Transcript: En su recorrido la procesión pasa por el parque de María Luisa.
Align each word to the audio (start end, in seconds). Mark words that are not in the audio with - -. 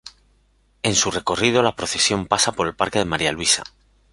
En 0.81 0.95
su 0.95 1.11
recorrido 1.11 1.61
la 1.61 1.75
procesión 1.75 2.25
pasa 2.25 2.53
por 2.53 2.65
el 2.65 2.73
parque 2.75 2.97
de 2.97 3.05
María 3.05 3.31
Luisa. 3.31 3.61